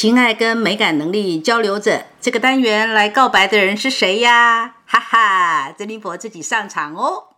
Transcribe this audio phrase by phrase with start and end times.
[0.00, 4.76] 情爱跟美感能力交流者，这个单元来告白的人是谁呀？
[4.86, 7.34] 哈哈，珍妮佛自己上场哦。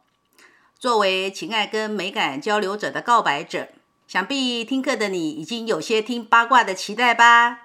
[0.78, 3.70] 作为情爱跟美感交流者的告白者，
[4.06, 7.62] 想必听课的你已经有些听八卦的期待吧？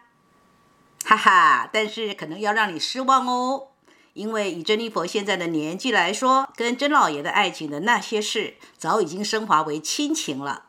[1.06, 3.67] 哈哈，但是可能要让你失望哦，
[4.14, 10.64] 因为以珍妮佛现在的年纪来说，跟甄老爷的爱情的那些事，早已经升华为亲情了。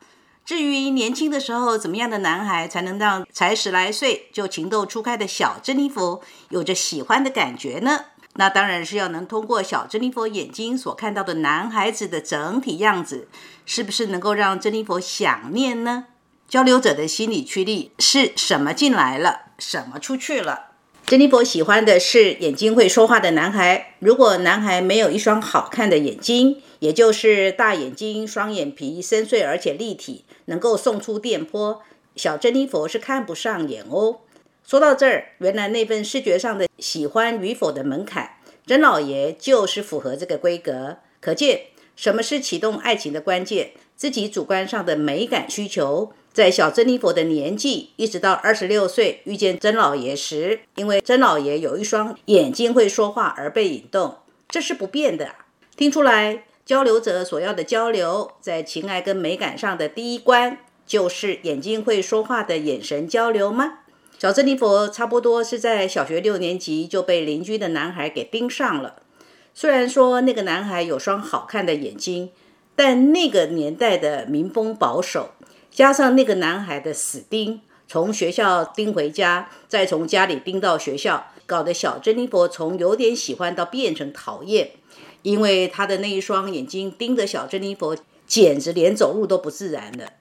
[0.48, 8.06] 至于年轻的时候怎么样的男孩才能让才十来岁就情窦初开的小珍妮佛有着喜欢的感觉呢？
[8.36, 13.28] 那当然是要能通过小珍妮佛眼睛所看到的男孩子的整体样子，
[13.66, 16.06] 是不是能够让珍妮佛想念呢？
[16.48, 20.68] 交流者的心理驱力是什么进来了，什么出去了？
[21.06, 23.96] 珍妮佛喜欢的是眼睛会说话的男孩。
[23.98, 30.24] 如果男孩没有一双好看的眼睛，也就是大眼睛、双眼皮深邃而且立体。
[30.48, 31.80] 能够送出电波，
[32.14, 34.18] 小珍妮佛是看不上眼哦。
[34.66, 38.32] 说到这儿，原来那份视觉上的喜欢与否的门槛，
[38.66, 40.98] 甄老爷就是符合这个规格。
[41.20, 41.62] 可见
[41.96, 43.70] 什么是启动爱情的关键？
[43.96, 55.34] 自己主观上的美感需求，在小珍妮佛的年纪，一直到二十六岁遇见甄老爷时，因为甄老爷有一双眼睛会说话而被引动，这是不变的。
[55.76, 56.44] 听出来。
[56.68, 63.78] 交流者所要的交流，在情爱跟美感上的第一关，就是眼睛会说话的眼神交流吗？
[64.18, 68.96] 小珍妮佛差不多是在小学六年级就被邻居的男孩给盯上了。
[69.54, 72.32] 虽然说那个男孩有双好看的眼睛，
[72.76, 75.30] 但那个年代的民风保守，
[75.70, 84.72] 加上那个男孩的死盯，从学校盯回家，再从家里盯到学校，搞得小珍妮佛从有点喜欢到变成讨厌。
[85.28, 87.94] 因为他的那一双眼睛盯着小珍妮佛，
[88.26, 90.14] 简直连走路都不自然了。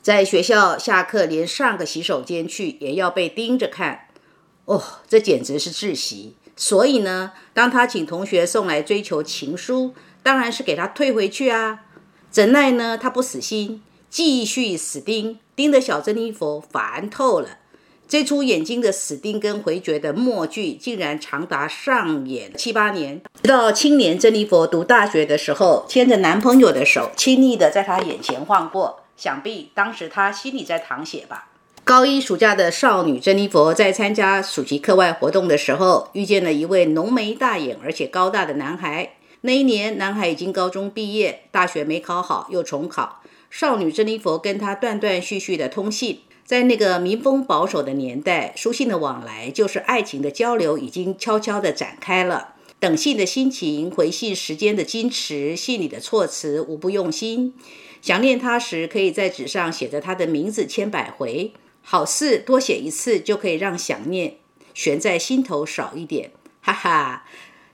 [0.00, 4.06] 在学校下课，连上个洗手间去也要被盯着看。
[4.66, 6.36] 哦，这简直是窒息。
[6.54, 11.80] 所以呢，当他请同学送来追求情书，当然是给他退回去啊。
[12.30, 17.58] 怎奈呢，他不死心，继续死盯，盯着小珍妮佛烦透了。
[18.12, 23.22] 这出眼睛的死盯跟回绝的默剧，竟然长达上演七八年。
[23.42, 29.00] 直到青年珍妮佛读大学的时候，牵着男朋友的手，亲昵的在他眼前晃过。
[29.16, 31.48] 想必当时他心里在淌血吧。
[31.84, 39.14] 高一暑假的少女珍妮佛在参加暑期课外活动的时候，遇见了一位浓眉大眼而且高大的男孩。
[39.40, 43.22] 那一年，男孩已经高中毕业，大学没考好，又重考。
[43.48, 46.20] 少女珍妮佛跟他断断续续的通信。
[46.44, 52.54] 在那个民风保守的年代，书信的往来就是爱情的交流，已经悄悄地展开了。
[52.78, 57.54] 等信的心情，回信时间的矜持，信里的措辞无不用心。
[58.02, 64.38] 想念他时，可以在纸上写着他的名字千百回，好似多写一次就可以让想念
[64.74, 66.32] 悬在心头少一点。
[66.60, 67.24] 哈哈，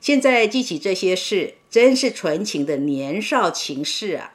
[0.01, 4.35] 现在记起这些事，真是纯情的年少情事啊！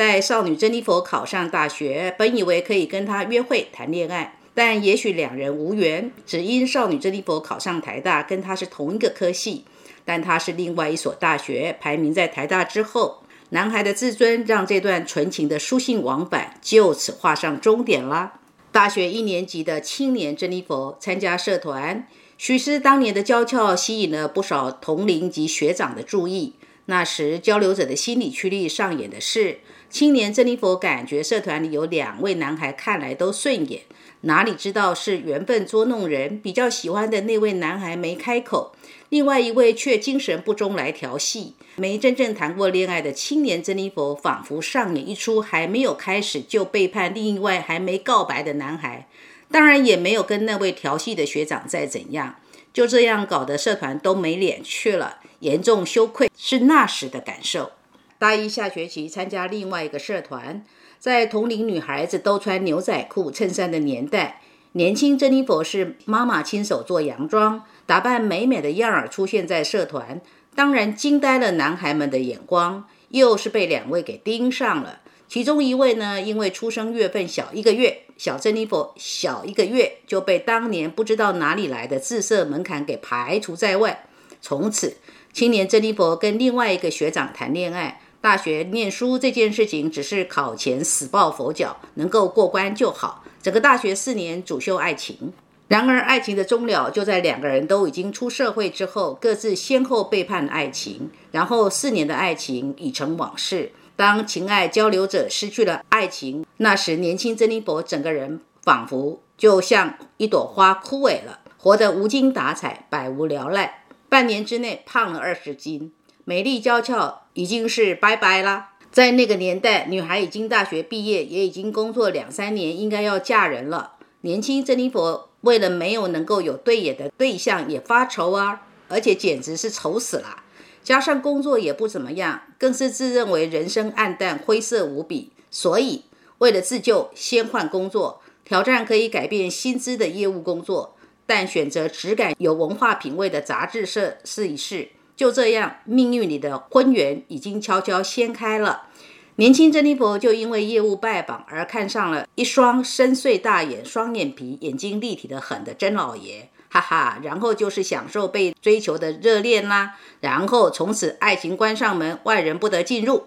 [0.00, 6.10] 在少女珍妮佛考上大学，本以为可以跟她约会谈恋爱，但也许两人无缘。
[6.24, 9.66] 只因少女珍妮佛考上台大，跟他是同一个科系，
[10.06, 13.22] 但他是另外一所大学，排名在台大之后。
[13.50, 18.40] 男孩的自尊让这段纯情的书信往返就此画上终点啦。
[18.72, 22.08] 大学一年级的青年珍妮佛参加社团，
[22.38, 26.54] 许是当年的娇俏吸引了不少同龄及学长的注意。
[26.90, 29.60] 那时交流者的心理驱力上演的是。
[29.88, 33.82] 青年珍妮佛感觉社团里有两位男孩看来都顺眼，
[34.22, 36.40] 哪里知道是缘分捉弄人。
[36.40, 38.72] 比较喜欢的那位男孩没开口，
[39.08, 41.54] 另外一位却精神不中来调戏。
[41.76, 49.08] 没真正谈过恋爱的青年珍妮佛，仿佛上演一出还没有开始就背叛另一位还没告白的男孩。
[49.50, 52.36] 当然也没有跟那位调戏的学长再怎样，
[52.72, 57.72] 就这样搞得社团都没脸去了，严重羞愧是那时的感受。
[58.18, 60.64] 大一下学期参加另外一个社团，
[60.98, 70.20] 在同龄女孩子都穿牛仔裤、衬衫的年代，年轻珍妮佛是妈妈亲手做洋装，打扮美美的样儿出现在社团，
[70.54, 75.00] 当然惊呆了男孩们的眼光，又是被两位给盯上了。
[75.30, 84.08] 其中一位呢，因为出生月份小一个月，小珍妮佛小一个月就被当年不知道哪里来的自设门槛给排除在外。
[84.42, 84.96] 从此，
[85.32, 88.02] 青年珍妮佛跟另外一个学长谈恋爱。
[88.20, 93.24] 大学念书这件事情，只是考前死抱佛脚，能够过关就好。
[93.40, 95.32] 整个大学四年主修爱情，
[95.68, 103.70] 然而爱情的终了就在两个人都已经出社会之后，各自先后背叛爱情，然后四年的爱情已成往事。
[104.00, 113.84] 当情爱交流者失去了爱情，那时年轻珍妮佛整个人仿佛就像一朵花枯萎了，活得无精打采，百无聊赖。
[114.08, 115.92] 半年之内胖了二十斤。
[116.24, 118.70] 美丽娇俏已经是拜拜啦。
[118.90, 123.96] 在那个年代，女孩已经大学毕业，也已经工作两三年，应该要嫁人了。
[124.22, 130.44] 年轻珍妮佛为了没有能够有对眼的对象，也发愁啊，而且简直是愁死了。
[130.90, 135.30] 加上工作也不怎么样，更是自认为人生暗淡灰色无比。
[135.48, 136.02] 所以
[136.38, 140.96] 为了自救，先换工作，挑战可以改变薪资的业务工作，
[141.26, 144.88] 但选择质感有文化品味的杂志社试一试。
[145.14, 148.88] 就这样，命运里的婚缘已经悄悄掀开了。
[149.36, 157.18] 年轻珍妮佛就因为业务拜访而看上了一双深邃大眼、双眼皮、眼睛立体的很的甄老爷，哈哈。
[157.22, 159.98] 然后就是享受被追求的热恋啦。
[160.20, 163.24] 然后从此爱情关上门，外人不得进入。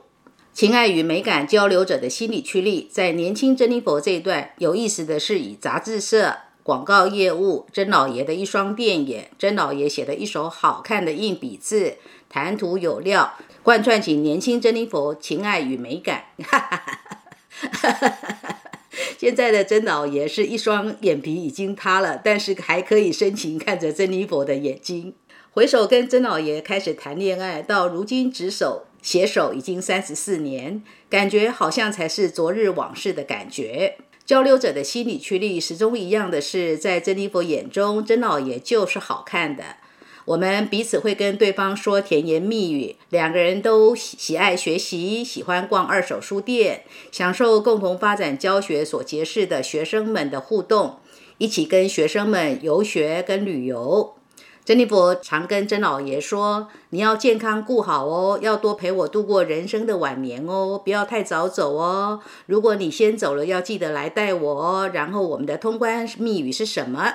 [0.51, 6.37] 情爱与美感交流者的心理驱力，在年轻珍妮佛这一段有意思的是，以杂志社。
[6.63, 11.97] 广告业务，甄老爷的一双电眼，甄老爷写的一手好看的硬笔字，
[12.29, 16.23] 谈吐有料，贯穿起年轻珍妮佛情爱与美感。
[16.41, 18.59] 哈哈哈哈哈
[19.17, 25.13] 现在的曾老爷是一双眼皮已经塌了，但是还可以深情看着珍妮佛的眼睛。
[25.51, 33.97] 回首跟曾老爷开始谈恋爱，到如今执手携手已经三十四年，感觉好像才是昨日往事的感觉。
[34.25, 39.77] 交流者的心理驱力始终一样的是，在珍妮佛眼中，曾老爷就是好看的。
[40.25, 50.97] 我们彼此会跟对方说甜言蜜语，两个人都喜喜爱学习，喜欢逛二手书店，享受共同发展教学所结识的学生们的互动，
[51.37, 54.13] 一起跟学生们游学跟旅游。
[54.63, 62.21] 珍妮佛常跟甄老爷说：“你要健康顾好哦，要多陪我度过人生的晚年哦，不要太早走哦。
[62.45, 64.89] 如果你先走了，要记得来带我哦。
[64.93, 67.13] 然后我们的通关密语是什么？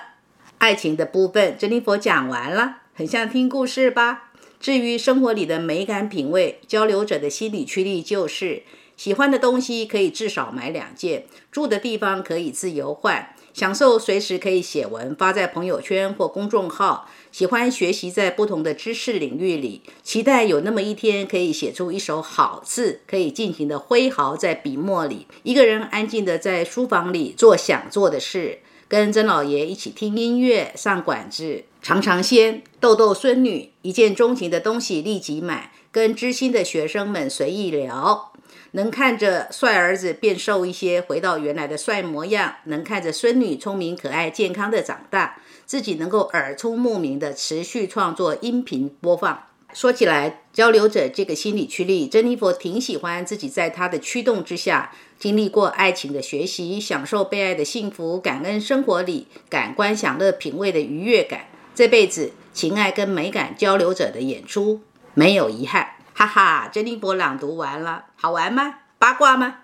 [0.59, 4.33] 爱情的部分，珍妮佛讲完了，很像听故事吧？
[4.59, 8.65] 至于生活里的美感品味，交流者的心理驱力就是
[8.97, 38.33] 喜欢的东西可以至少买两件，住的地方可以自由换。”享受随时可以写文发在朋友圈或公众号，喜欢学习在不同的知识领域里，期待有那么一天可以写出一手好字，可以尽情的挥毫在笔墨里，一个人安静的在书房里做想做的事，跟曾老爷一起听音乐、上馆子、尝尝鲜、逗逗孙女，一见钟情的东西立即买，跟知心的学生们随意聊。
[38.73, 45.37] 能看着帅儿子变瘦一些，回到原来的帅模样；能看着孙女聪明可爱、健康的长大，
[45.67, 49.48] 自己能够耳聪目明的持续创作音频播放。
[49.79, 61.43] 说起来，交流者这个心理驱力，珍妮佛挺喜欢自己在他的驱动之下，经历过爱情的学习，享受被爱的幸福，感恩生活里感官享乐品味的愉悦感。
[61.77, 64.81] 这辈子情爱跟美感交流者的演出
[65.15, 65.91] 没有遗憾。
[66.13, 68.81] 哈哈，珍妮佛朗读完了，好玩吗？
[68.99, 69.59] 八卦吗？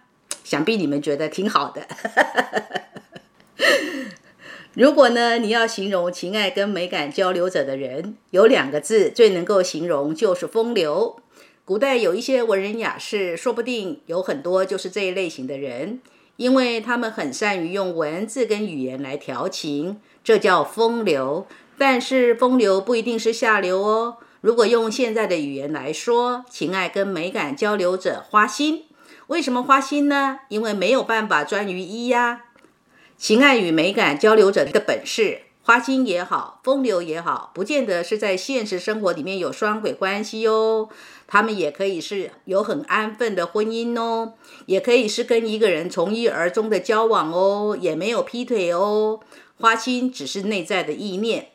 [0.45, 1.89] 想必你们觉得挺好的。
[4.75, 11.17] 如果呢，你要形容情爱跟美感交流者的人，有两个字最能够形容，就是风流。
[11.65, 16.01] 古代有一些文人雅士，说不定有很多就是这一类型的人，
[16.37, 21.47] 因为他们很善于用文字跟语言来调情，这叫风流。
[21.79, 24.17] 但是风流不一定是下流哦。
[24.41, 28.87] 如果用现在的语言来说，情爱跟美感交流者花心，
[29.29, 30.41] 为什么花心呢？
[30.49, 32.44] 因为没有办法专于一呀。
[33.25, 40.91] 情爱与美感交流者的本事，花心也好，风流也好，不见得是在现实生活里面有双轨关系哦。
[41.27, 44.35] 他们也可以是有很安分的婚姻哦，
[44.67, 49.21] 也可以是跟一个人从一而终的交往哦，也没有劈腿哦。
[49.59, 51.47] 花心只是内在的意念。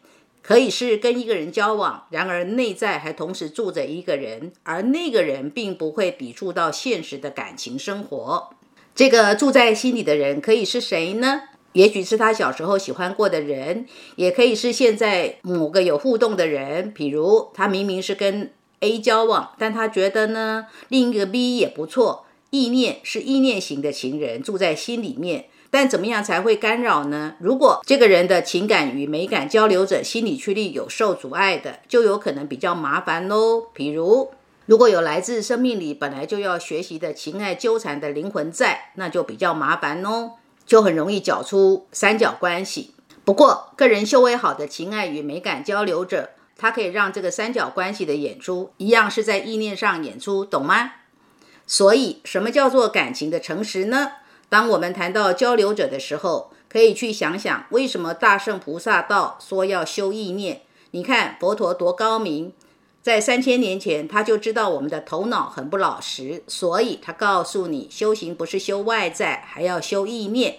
[0.42, 8.50] 可以是跟一个人交往，然而内在还同时住着一个人，而那个人并不会抵触到现实的感情生活。
[8.96, 11.44] 这个住在心里的人可以是谁呢？
[11.74, 13.86] 也许是他小时候喜欢过的人，
[14.16, 16.92] 也可以是现在某个有互动的人。
[16.94, 22.26] 比如他明明是跟 A 交往，但他觉得呢另一个 B 也不错。
[22.52, 25.46] 意念是意念型的情人，住在心里面。
[25.70, 27.36] 但怎么样才会干扰呢？
[27.40, 33.68] 如果这个人的情感与美感交流者心理驱力有受阻碍的，就有可能比较麻烦喽。
[33.72, 34.32] 比如，
[34.66, 40.32] 如果有来自生命里本来就要学习的情爱纠缠的灵魂在，那就比较麻烦哦，
[40.70, 42.94] 就很容易搅出三角关系。
[43.26, 50.92] 不过，个人修为好的情爱与美感交流者，他可以让这个三角关系的演出一样是在意念上演出，懂吗？
[51.66, 54.12] 所以，什么叫做感情的诚实呢？
[54.48, 60.62] 当我们谈到交流者的时候，可以去想想，为什么大圣菩萨道说要修意念？
[60.92, 62.54] 你看佛陀多高明，
[63.10, 70.58] 在三千年前他就知道我们的头脑很不老实，所以他告诉你，修行不是修外在，还要修意念，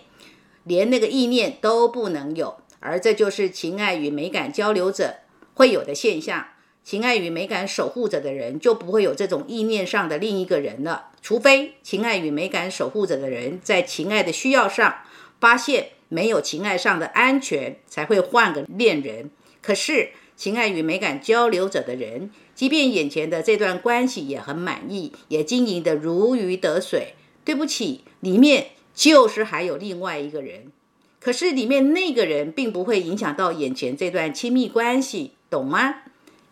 [0.65, 2.57] 连那个意念都不能有。
[2.81, 5.19] 而这就是情爱与美感交流者
[5.55, 6.45] 会有的现象。
[6.83, 14.93] 情爱与美感守护者的人就不会有这种意念上的另一个人了，除非情爱与美感守护者的人在情爱的需要上
[15.39, 19.31] 发现没有情爱上的安全，才会换个恋人。
[19.63, 20.09] 可是
[20.41, 27.13] 情爱与美感交流者的人，即便眼前的这段关系也很满意，也经营得如鱼得水，
[27.45, 30.73] 对不起，里面就是还有另外一个人。
[31.21, 35.97] 可是里面那个人并不会影响到眼前这段亲密关系，懂吗？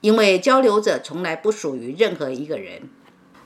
[0.02, 2.90] 因为交流者从来不属于任何一个人，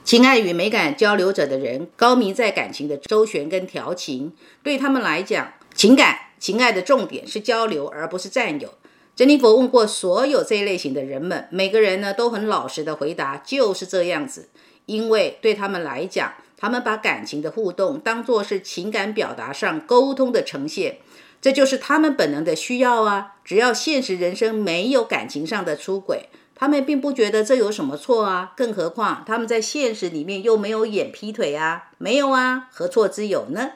[0.03, 4.33] 情爱与美感交流者的人高明在感情的周旋跟调情，
[4.65, 8.75] 对他们来讲，情感情爱的重点是交流，而不是占有。
[9.15, 14.49] 珍妮佛问过所有这一类型的人们，每个人呢都很老实的回答，就是这样子。
[14.87, 20.99] 因为对他们来讲，他们把感情的互动当作是情感表达上沟通的呈现。
[21.43, 23.35] 这就是他们本能的需要啊！
[23.45, 28.53] 只要现实人生没有感情上的出轨，他们并不觉得这有什么错啊。
[28.57, 33.73] 更何况他们在现实里面又没有演劈腿啊，没有啊，何错之有呢？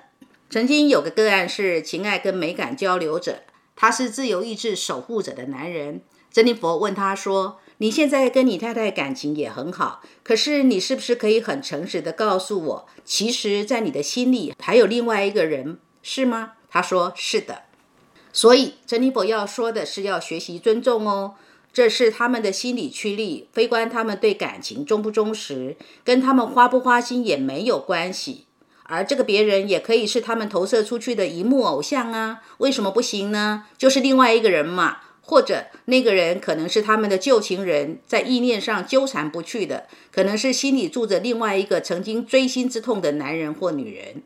[0.48, 3.40] 曾经有个个案是情爱跟美感交流者，
[3.76, 6.00] 他是自由意志守护者的男人。
[6.32, 17.62] 珍妮佛问他说：“你现在跟你太太感情也很好，可是你是不是可以很诚实的告诉我，其实，在你的心里还有另外一个人，是吗？”他说：“是的。”
[18.32, 21.34] 所以，珍妮佛要说的是要学习尊重哦，
[21.72, 28.45] 这是他们的心理驱力，非关他们对感情忠不忠实，跟他们花不花心也没有关系。
[28.88, 33.64] 而这个别人也可以是他们投射出去的一幕偶像啊，为什么不行呢？
[33.76, 44.22] 就是另外一个人嘛，或者那个人可能是他们的旧情人，在意念上纠缠不去的，可能是心里住着另外一个曾经锥心之痛的男人或女人。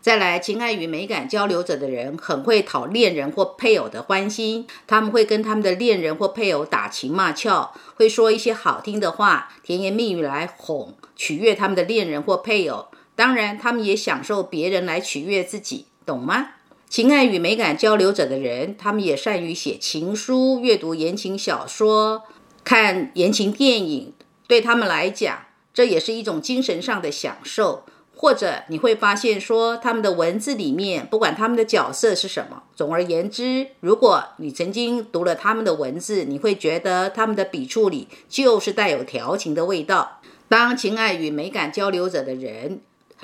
[0.00, 12.88] 再来，情爱与美感交流者的人很会讨恋人或配偶的欢心，他们会跟他们的恋人或配偶打情骂俏，会说一些好听的话、甜言蜜语来哄、取悦他们的恋人或配偶。
[13.22, 16.54] 当然，他们也享受别人来取悦自己，懂吗？
[16.88, 22.24] 情爱与美感交流者的人，他们也善于写情书、阅读言情小说、
[22.64, 24.12] 看言情电影，
[24.48, 25.38] 对他们来讲，
[25.72, 27.84] 这也是一种精神上的享受。
[28.12, 40.20] 或者你会发现，说他们的文字里面，不管他们的角色是什么，总而言之，如果你曾经读了他们的文字，你会觉得他们的笔触里就是带有调情的味道。
[40.48, 42.80] 当情爱与美感交流者的人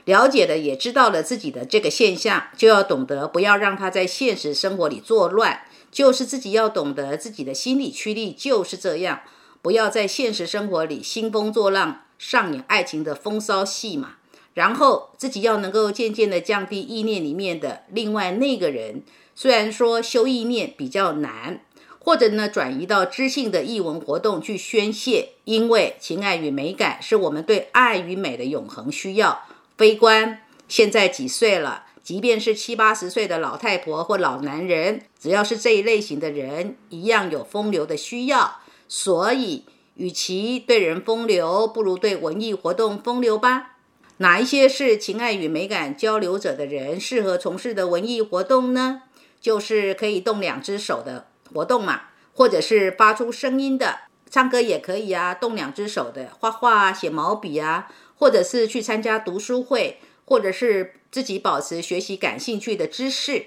[0.08, 5.60] 了解的也知道了自己的这个现象，就要懂得不要让他在现实生活里作乱，
[5.92, 9.20] 就是自己要懂得自己的心理驱力就是这样，
[9.60, 14.14] 不要在现实生活里兴风作浪，上演爱情的风骚戏码。
[14.54, 19.02] 然后自己要能够渐渐的降低意念里面的另外那个人，
[19.34, 21.60] 虽然说修意念比较难，
[21.98, 29.42] 或者呢转移到知性的译文活动去宣泄，因为情爱与美感是我们对爱与美的永恒需要。
[29.78, 31.84] 悲观现在几岁了？
[32.02, 38.56] 即便是七八十岁的老太婆或老男人，只要是这一类型的人，一样有风流的需要。
[38.88, 43.76] 所以，与其对人风流，不如对文艺活动风流吧。
[44.16, 49.02] 哪一些是情爱与美感交流者的人适合从事的文艺活动呢？
[49.40, 52.00] 就是可以动两只手的活动嘛，
[52.34, 55.34] 或者是发出声音的，唱歌也可以啊。
[55.34, 57.86] 动两只手的，画画、写毛笔啊，
[58.18, 63.46] 或者是去参加读书会，或者是自己保持学习感兴趣的知识，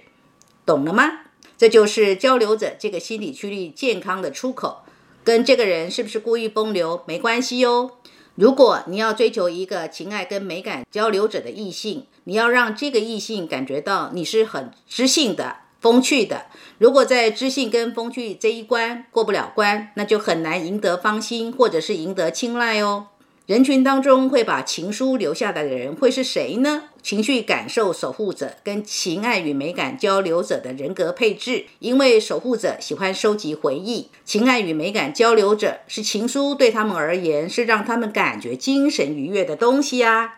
[0.65, 1.19] 懂了吗？
[1.57, 4.83] 这就是交流者这个心理驱力健康的出口，
[5.23, 7.91] 跟这个人是不是故意风流没关系哟。
[8.35, 16.45] 如果你要追求一个情爱跟美感交流者的异性，你要让这个异性感觉到你是很知性的，风趣的。
[16.79, 23.07] 如果在知性跟风趣这一关过不了关，那就很难赢得芳心，或者是赢得青睐哦。
[23.47, 26.83] 人群当中会把情书留下来的人会是谁呢？
[27.01, 31.65] 情绪感受守护者跟情爱与美感交流者的人格配置。
[31.79, 40.37] 因为守护者喜欢收集回忆，情爱与美感交流者是情书对他们而言是让他们感觉精神愉悦的东西啊。